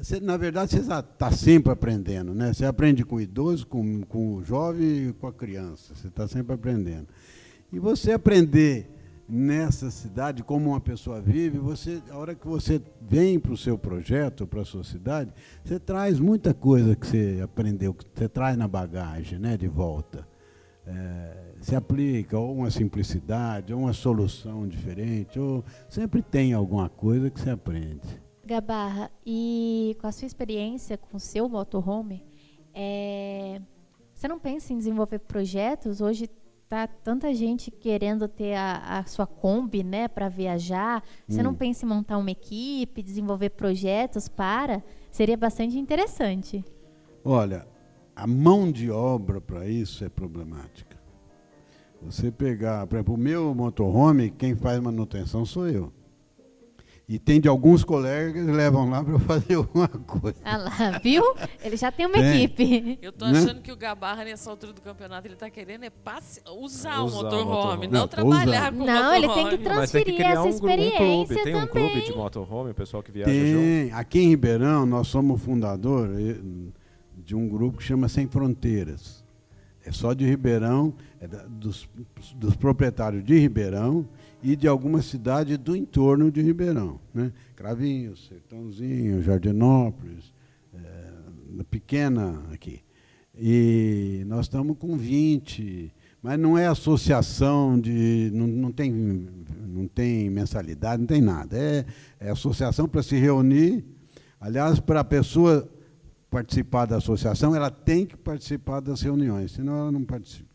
[0.00, 2.52] Você, na verdade, você está sempre aprendendo, né?
[2.52, 5.94] Você aprende com o idoso, com, com o jovem e com a criança.
[5.94, 7.08] Você está sempre aprendendo.
[7.72, 8.88] E você aprender
[9.28, 13.76] nessa cidade, como uma pessoa vive, você, a hora que você vem para o seu
[13.76, 18.56] projeto, para a sua cidade, você traz muita coisa que você aprendeu, que você traz
[18.56, 20.26] na bagagem, né, de volta.
[20.86, 27.28] É, se aplica ou uma simplicidade, ou uma solução diferente, ou sempre tem alguma coisa
[27.28, 28.22] que você aprende.
[28.42, 32.24] Gabarra, e com a sua experiência com o seu motorhome,
[32.72, 33.60] é,
[34.14, 36.00] você não pensa em desenvolver projetos?
[36.00, 36.30] Hoje
[36.68, 41.02] tá tanta gente querendo ter a, a sua Kombi, né, para viajar.
[41.26, 41.54] Você não Hum.
[41.54, 44.82] pensa em montar uma equipe, desenvolver projetos para?
[45.10, 46.64] Seria bastante interessante.
[47.24, 47.66] Olha,
[48.14, 50.98] a mão de obra para isso é problemática.
[52.02, 55.92] Você pegar, por exemplo, o meu motorhome, quem faz manutenção sou eu.
[57.10, 60.36] E tem de alguns colegas que levam lá para fazer alguma coisa.
[60.44, 61.22] Ah lá, viu?
[61.64, 62.44] Ele já tem uma Tem.
[62.44, 62.98] equipe.
[63.00, 63.38] Eu tô Né?
[63.38, 66.42] achando que o Gabarra, nessa altura do campeonato, ele tá querendo é passe...
[66.44, 67.86] usar, o Usar o motorhome, motorhome.
[67.86, 69.74] não, Não, trabalhar com o Não, ele tem que motorhome.
[69.78, 70.82] Mas tem que Transferir essa um, gru- um clube.
[70.84, 71.90] experiência Tem um também.
[71.92, 73.58] clube de motorhome, o pessoal que viaja junto.
[73.58, 73.92] Tem.
[73.92, 76.36] Aqui em Ribeirão, nós somos fundador eh,
[77.24, 79.24] de um grupo que chama Sem Fronteiras.
[79.82, 81.88] É só de Ribeirão, é da- dos,
[82.36, 84.06] dos proprietários de Ribeirão
[84.42, 87.00] e de alguma cidade do entorno de Ribeirão.
[87.12, 87.32] Né?
[87.56, 90.32] Cravinhos, Sertãozinho, Jardinópolis,
[90.74, 92.80] eh, pequena aqui.
[93.36, 98.30] E nós estamos com 20, mas não é associação de.
[98.34, 101.56] não, não, tem, não tem mensalidade, não tem nada.
[101.56, 101.84] É,
[102.18, 103.84] é associação para se reunir.
[104.40, 105.68] Aliás, para a pessoa
[106.30, 110.47] participar da associação, ela tem que participar das reuniões, senão ela não participa.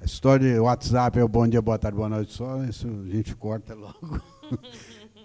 [0.00, 3.08] A história de WhatsApp é o bom dia, boa tarde, boa noite só, isso a
[3.08, 4.20] gente corta logo.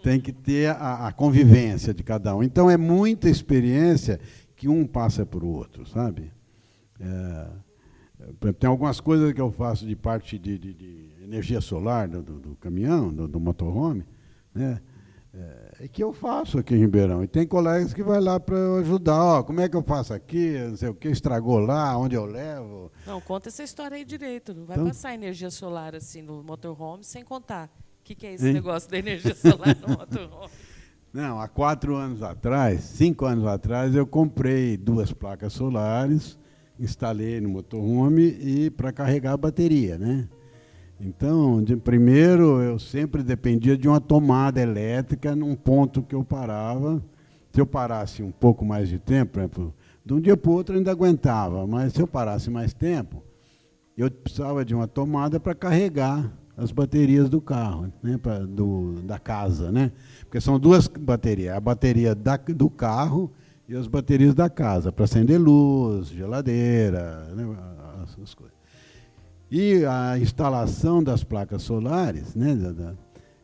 [0.02, 2.42] Tem que ter a, a, convivência de cada um.
[2.42, 4.20] Então é muita experiência
[4.56, 6.32] que um passa para o outro, sabe?
[7.00, 7.48] É,
[8.58, 12.40] tem algumas coisas que eu faço de parte de, de, de energia solar do, do,
[12.40, 14.06] do caminhão, do, do, motorhome,
[14.54, 14.82] né?
[15.34, 17.24] É, que eu faço aqui em Ribeirão.
[17.24, 19.24] E tem colegas que vai lá para ajudar.
[19.24, 20.58] Ó, como é que eu faço aqui?
[20.68, 22.92] Não sei o que, estragou lá, onde eu levo.
[23.08, 24.54] Não, conta essa história aí direito.
[24.54, 27.70] Não vai então, passar energia solar assim no motorhome sem contar.
[28.02, 28.54] O que, que é esse hein?
[28.54, 30.50] negócio da energia solar no motorhome?
[31.12, 36.38] Não, há quatro anos atrás, cinco anos atrás, eu comprei duas placas solares,
[36.80, 40.30] instalei no motorhome e para carregar a bateria, né?
[41.00, 47.02] Então, de primeiro, eu sempre dependia de uma tomada elétrica num ponto que eu parava.
[47.54, 49.74] Se eu parasse um pouco mais de tempo, por exemplo,
[50.06, 53.24] de um dia para o outro eu ainda aguentava, mas se eu parasse mais tempo,
[53.98, 59.18] eu precisava de uma tomada para carregar as baterias do carro, né, pra, do, da
[59.18, 59.92] casa, né?
[60.22, 63.32] Porque são duas baterias, a bateria da, do carro
[63.68, 67.58] e as baterias da casa, para acender luz, geladeira, né,
[68.04, 68.59] essas coisas.
[69.52, 72.58] E a instalação das placas solares, né,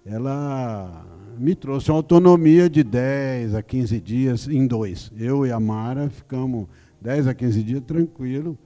[0.05, 1.05] ela
[1.37, 5.11] me trouxe uma autonomia de 10 a 15 dias em dois.
[5.17, 6.67] Eu e a Mara ficamos
[7.01, 8.57] 10 a 15 dias tranquilo,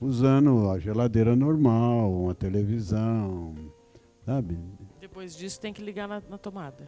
[0.00, 3.54] usando a geladeira normal, uma televisão,
[4.26, 4.58] sabe?
[5.00, 6.86] Depois disso tem que ligar na, na tomada.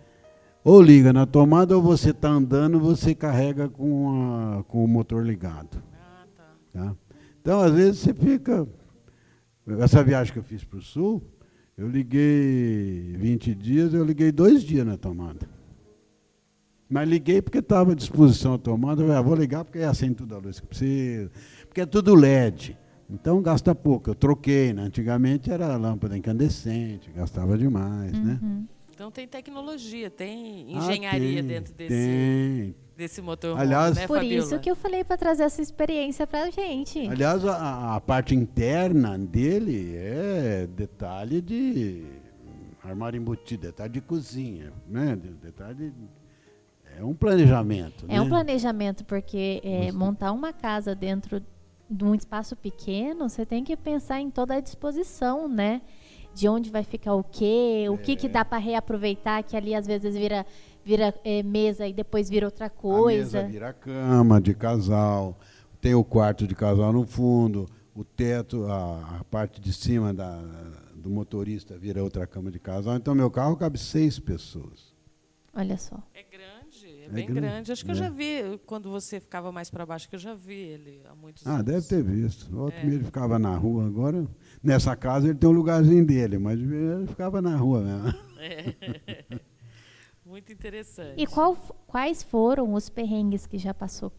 [0.62, 5.24] Ou liga na tomada ou você está andando, você carrega com, a, com o motor
[5.24, 5.82] ligado.
[5.94, 6.44] Ah, tá.
[6.72, 6.96] tá.
[7.40, 8.68] Então, às vezes, você fica.
[9.78, 11.22] Essa viagem que eu fiz para o sul,
[11.76, 15.48] eu liguei 20 dias, eu liguei dois dias na tomada.
[16.88, 19.00] Mas liguei porque estava à disposição a tomada.
[19.00, 21.30] Eu falei, ah, vou ligar porque é assim tudo a luz que precisa.
[21.68, 22.76] Porque é tudo LED.
[23.08, 24.10] Então gasta pouco.
[24.10, 24.82] Eu troquei, né?
[24.82, 28.38] Antigamente era lâmpada incandescente, gastava demais, né?
[28.42, 28.48] uhum.
[28.48, 28.64] né?
[29.00, 32.74] Então tem tecnologia, tem engenharia ah, tem, dentro desse, tem.
[32.94, 33.58] desse motor.
[33.58, 34.44] Aliás, né, por Fabiola?
[34.44, 37.08] isso que eu falei para trazer essa experiência para a gente.
[37.08, 42.04] Aliás, a, a, parte interna dele é detalhe de
[42.84, 45.16] armário embutido, detalhe de cozinha, né?
[45.16, 45.94] Detalhe
[46.98, 48.04] é um planejamento.
[48.06, 48.20] É né?
[48.20, 51.42] um planejamento porque é, montar uma casa dentro
[51.88, 55.80] de um espaço pequeno, você tem que pensar em toda a disposição, né?
[56.40, 57.98] De onde vai ficar o quê, o é.
[57.98, 60.46] que que dá para reaproveitar, que ali às vezes vira
[60.82, 63.40] vira é, mesa e depois vira outra coisa.
[63.40, 65.38] A mesa vira cama de casal,
[65.82, 70.40] tem o quarto de casal no fundo, o teto, a, a parte de cima da,
[70.94, 72.96] do motorista vira outra cama de casal.
[72.96, 74.94] Então meu carro cabe seis pessoas.
[75.52, 76.02] Olha só.
[76.14, 76.22] É
[77.10, 77.40] é bem grande.
[77.40, 77.72] grande.
[77.72, 77.94] Acho que é.
[77.94, 81.14] eu já vi, quando você ficava mais para baixo, que eu já vi ele há
[81.14, 81.60] muitos ah, anos.
[81.60, 82.54] Ah, deve ter visto.
[82.54, 82.86] O outro é.
[82.86, 83.86] ele ficava na rua.
[83.86, 84.26] Agora,
[84.62, 88.14] nessa casa, ele tem um lugarzinho dele, mas ele ficava na rua mesmo.
[88.38, 89.24] É.
[90.24, 91.14] Muito interessante.
[91.16, 94.12] E qual, quais foram os perrengues que já passou?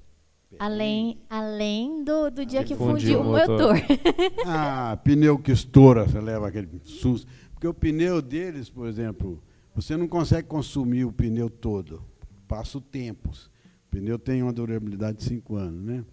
[0.60, 3.50] Além, além do, do dia que, que fundiu o motor.
[3.50, 3.76] motor.
[4.46, 7.26] ah, pneu que estoura, você leva aquele susto.
[7.54, 9.42] Porque o pneu deles, por exemplo,
[9.74, 12.04] você não consegue consumir o pneu todo
[12.52, 13.30] passa o tempo.
[13.30, 16.04] O pneu tem uma durabilidade de 5 anos, né?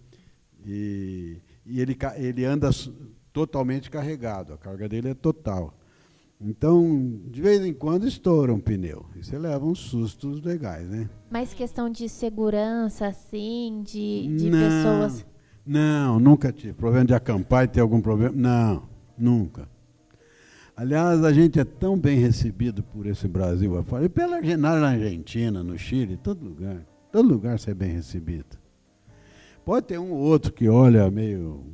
[0.65, 2.69] E, e ele, ele anda
[3.31, 5.73] totalmente carregado, a carga dele é total.
[6.41, 9.05] Então, de vez em quando estoura um pneu.
[9.15, 11.09] E você leva uns sustos legais, né?
[11.29, 15.25] Mas questão de segurança, assim, de, de não, pessoas.
[15.65, 16.73] Não, nunca tive.
[16.73, 18.33] Problema de acampar e ter algum problema.
[18.33, 18.83] Não,
[19.17, 19.67] nunca.
[20.77, 25.61] Aliás, a gente é tão bem recebido por esse Brasil afora, e pela na Argentina,
[25.61, 26.85] no Chile, todo lugar.
[27.11, 28.57] Todo lugar você é bem recebido.
[29.65, 31.65] Pode ter um ou outro que olha meio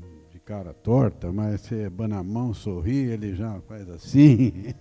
[0.46, 4.74] cara torta, mas você bana a mão, sorri, ele já faz assim.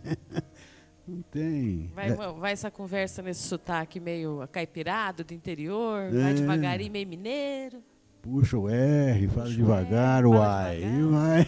[1.09, 1.91] Não tem.
[1.95, 2.15] Vai, é.
[2.15, 6.23] vai, essa conversa nesse sotaque meio caipirado do interior, é.
[6.23, 7.83] vai devagarinho, meio mineiro.
[8.23, 11.47] Puxa o R, fala Puxa devagar, o ai, vai.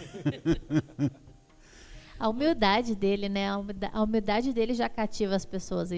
[2.19, 3.47] A humildade dele, né?
[3.93, 5.91] A humildade dele já cativa as pessoas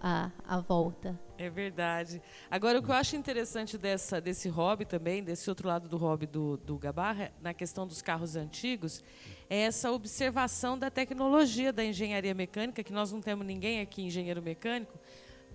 [0.00, 1.18] à, à volta.
[1.36, 2.22] É verdade.
[2.50, 6.26] Agora, o que eu acho interessante dessa, desse hobby também, desse outro lado do hobby
[6.26, 9.02] do, do Gabarra, na questão dos carros antigos,
[9.50, 14.40] é essa observação da tecnologia da engenharia mecânica, que nós não temos ninguém aqui engenheiro
[14.40, 14.98] mecânico,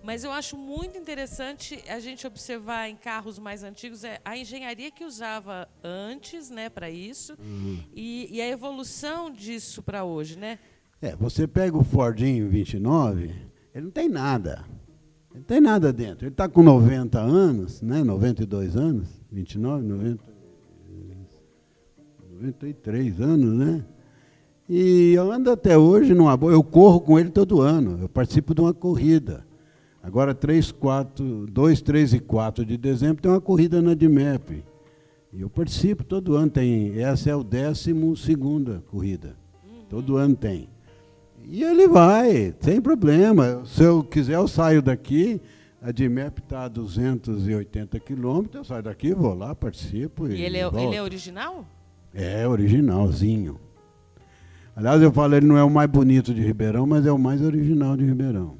[0.02, 4.90] mas eu acho muito interessante a gente observar em carros mais antigos é a engenharia
[4.90, 7.82] que usava antes, né, para isso, uhum.
[7.94, 10.58] e, e, a evolução disso para hoje, né?
[11.02, 13.34] É, você pega o Fordinho 29,
[13.74, 14.64] ele não tem nada.
[15.40, 16.26] Não tem nada dentro.
[16.26, 20.22] Ele está com 90 anos, né, 92 anos, 29, 90,
[22.34, 23.84] 93 anos, né?
[24.68, 26.52] E eu ando até hoje numa boa.
[26.52, 27.98] Eu corro com ele todo ano.
[28.02, 29.46] Eu participo de uma corrida.
[30.02, 34.62] Agora, 3, 4, 2, 3 e 4 de dezembro tem uma corrida na DIMEP.
[35.32, 36.50] E eu participo todo ano.
[36.50, 39.34] Tem, essa é o décimo segunda corrida.
[39.88, 40.68] Todo ano tem.
[41.44, 43.64] E ele vai, sem problema.
[43.66, 45.40] Se eu quiser, eu saio daqui.
[45.82, 48.54] A DIMEP está a 280 quilômetros.
[48.56, 50.28] Eu saio daqui, vou lá, participo.
[50.28, 50.78] E, E, ele, é, volto.
[50.78, 51.66] ele é original?
[52.14, 53.58] É, originalzinho.
[54.76, 57.40] Aliás, eu falo, ele não é o mais bonito de Ribeirão, mas é o mais
[57.42, 58.56] original de Ribeirão.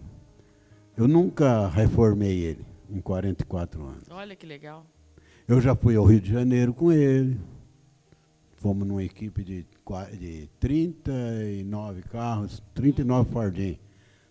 [0.96, 4.04] Eu nunca reformei ele em 44 anos.
[4.10, 4.84] Olha que legal.
[5.46, 7.38] Eu já fui ao Rio de Janeiro com ele.
[8.56, 9.66] Fomos numa equipe de,
[10.18, 13.78] de 39 carros, 39 Fordinho.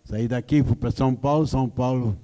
[0.04, 2.16] Saí daqui, fui para São Paulo, São Paulo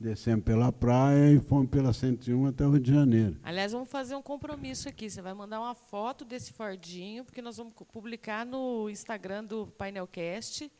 [0.00, 3.36] descemos pela praia e fomos pela 101 até o Rio de Janeiro.
[3.42, 5.10] Aliás, vamos fazer um compromisso aqui.
[5.10, 10.70] Você vai mandar uma foto desse Fordinho, porque nós vamos publicar no Instagram do Painelcast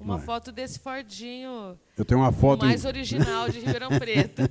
[0.00, 0.26] uma Vai.
[0.26, 2.64] foto desse Fordinho Eu tenho uma o foto.
[2.64, 4.42] mais em- original de Ribeirão Preto.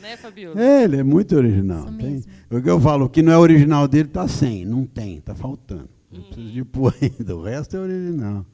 [0.00, 0.60] né, Fabiola?
[0.60, 1.88] É, ele é muito original.
[1.88, 4.84] Isso Tem- o que eu falo, o que não é original dele está sem, não
[4.86, 5.88] tem, está faltando.
[6.10, 8.46] Não precisa de pôr ainda, o resto é original.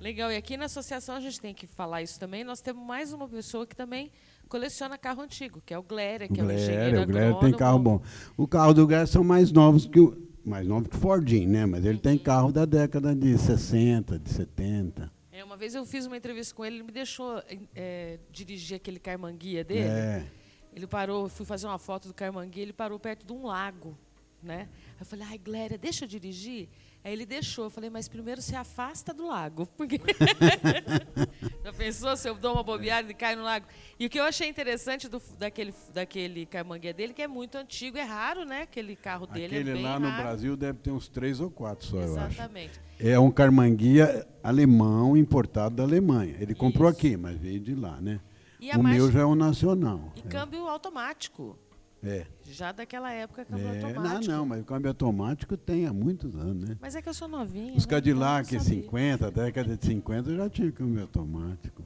[0.00, 0.30] Legal.
[0.30, 2.44] E aqui na associação a gente tem que falar isso também.
[2.44, 4.10] Nós temos mais uma pessoa que também
[4.48, 7.36] coleciona carro antigo, que é o Glória, que é o engenheiro Glória, o Glória tem
[7.36, 7.58] agrônomo.
[7.58, 8.02] carro bom.
[8.36, 10.22] O carro do Glória são mais novos que o.
[10.44, 11.64] Mais novos que o Fordinho, né?
[11.64, 15.10] Mas ele tem carro da década de 60, de 70.
[15.32, 17.42] É, uma vez eu fiz uma entrevista com ele, ele me deixou
[17.74, 19.88] é, dirigir aquele carmanguia dele.
[19.88, 20.26] É.
[20.74, 23.96] Ele parou, fui fazer uma foto do carmanguia, ele parou perto de um lago,
[24.42, 24.68] né?
[25.00, 26.68] Eu falei, ai, Glória, deixa eu dirigir?
[27.04, 27.64] Aí ele deixou.
[27.66, 29.66] Eu falei, mas primeiro se afasta do lago.
[29.76, 30.00] Porque
[31.62, 33.66] Já pensou se eu dou uma bobeada e cai no lago?
[33.98, 37.98] E o que eu achei interessante do, daquele, daquele carmanguia dele, que é muito antigo,
[37.98, 38.62] é raro, né?
[38.62, 40.22] Aquele carro dele é Aquele bem lá no raro.
[40.22, 42.34] Brasil deve ter uns três ou quatro só, eu acho.
[42.36, 42.80] Exatamente.
[42.98, 46.36] É um carmanguia alemão importado da Alemanha.
[46.40, 46.98] Ele comprou Isso.
[46.98, 48.20] aqui, mas veio de lá, né?
[48.60, 50.12] E o marcha- meu já é um nacional.
[50.16, 51.58] E câmbio automático.
[52.04, 52.26] É.
[52.44, 54.32] Já daquela época, câmbio É, não, automático.
[54.32, 56.76] não, mas o câmbio automático tem há muitos anos, né?
[56.80, 57.74] Mas é que eu sou novinha.
[57.74, 57.90] Os né?
[57.90, 58.82] Cadillac Então não sabia.
[58.82, 61.82] 50, década de 50 já tinha câmbio automático.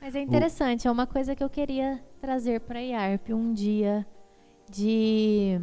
[0.00, 4.06] Mas é interessante, é uma coisa que eu queria trazer para a IARP um dia
[4.70, 5.60] de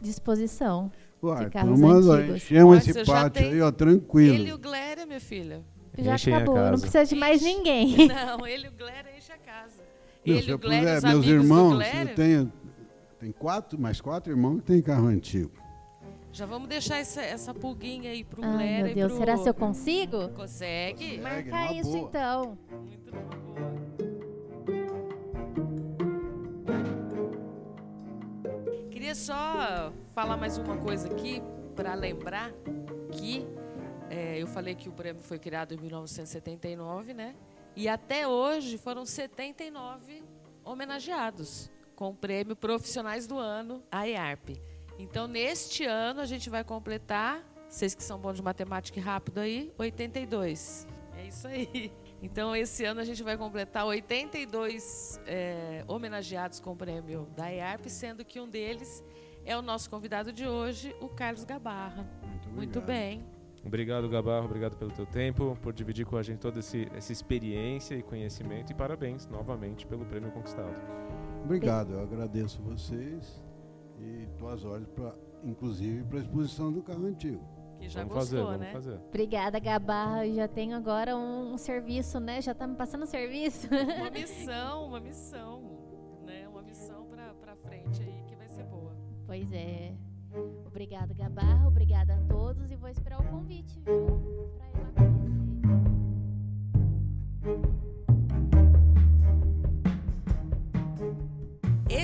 [0.00, 0.90] disposição.
[1.22, 2.36] Uai, carros vamos lá, antigos.
[2.36, 4.34] enchemos esse pátio aí, ó, tranquilo.
[4.34, 5.64] Ele e o Glória, minha filha.
[5.98, 7.96] Já Enchem acabou, não precisa de mais ninguém.
[8.06, 9.82] Não, ele e o Glória enche a casa.
[10.26, 12.00] Meu, ele e eu o Glória, meus amigos irmãos, do Glória.
[12.10, 12.52] eu tenho
[13.18, 15.52] tem quatro, mais quatro irmãos que têm carro antigo.
[16.32, 19.20] Já vamos deixar essa, essa pulguinha aí pro Ai, Glória meu e Deus, pro...
[19.20, 20.28] será que eu consigo?
[20.30, 21.16] Consegue?
[21.16, 21.20] Consegue.
[21.20, 22.08] Marcar isso boa.
[22.08, 22.58] então.
[22.70, 23.46] Muito boa.
[28.90, 31.42] Queria só falar mais uma coisa aqui
[31.74, 32.52] para lembrar
[33.12, 33.46] que
[34.10, 37.34] é, eu falei que o prêmio foi criado em 1979, né?
[37.74, 40.22] E até hoje foram 79
[40.64, 44.60] homenageados com o prêmio Profissionais do Ano, a IARP.
[44.98, 49.38] Então, neste ano, a gente vai completar, vocês que são bons de matemática e rápido
[49.38, 50.86] aí, 82.
[51.16, 51.90] É isso aí.
[52.22, 57.88] Então, esse ano a gente vai completar 82 é, homenageados com o prêmio da IARP,
[57.88, 59.04] sendo que um deles
[59.44, 62.08] é o nosso convidado de hoje, o Carlos Gabarra.
[62.22, 63.22] Muito, Muito bem.
[63.64, 64.46] Obrigado, Gabarro.
[64.46, 68.70] Obrigado pelo teu tempo, por dividir com a gente toda esse, essa experiência e conhecimento.
[68.70, 70.74] E parabéns novamente pelo prêmio conquistado.
[71.46, 73.40] Obrigado, eu agradeço vocês
[74.00, 77.40] e estou às ordens, pra, inclusive para a exposição do carro antigo.
[77.78, 78.72] Que já vamos gostou, fazer, vamos né?
[78.72, 79.00] fazer.
[79.08, 80.26] Obrigada, Gabarra.
[80.26, 82.40] Eu já tenho agora um, um serviço, né?
[82.40, 83.68] Já tá me passando serviço.
[83.68, 85.62] Uma missão, uma missão,
[86.24, 86.48] né?
[86.48, 88.96] Uma missão pra, pra frente aí que vai ser boa.
[89.24, 89.94] Pois é.
[90.66, 91.68] Obrigada, Gabarra.
[91.68, 94.06] Obrigada a todos e vou esperar o convite, viu?
[94.56, 95.26] Pra ir lá conhecer.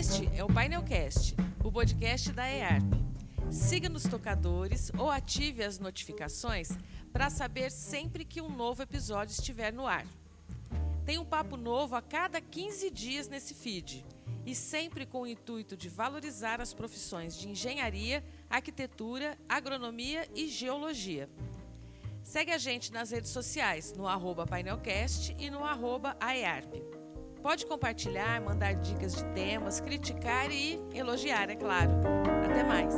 [0.02, 2.92] Este é o Painelcast, o podcast da EARP.
[3.52, 6.70] Siga nos tocadores ou ative as notificações
[7.12, 10.04] para saber sempre que um novo episódio estiver no ar.
[11.06, 14.04] Tem um papo novo a cada 15 dias nesse feed
[14.44, 21.30] e sempre com o intuito de valorizar as profissões de engenharia, arquitetura, agronomia e geologia.
[22.24, 27.01] Segue a gente nas redes sociais, no arroba painelcast e no arroba aearp.
[27.42, 31.90] Pode compartilhar, mandar dicas de temas, criticar e elogiar, é claro.
[32.48, 32.94] Até mais!